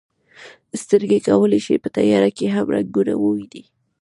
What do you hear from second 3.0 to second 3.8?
وویني.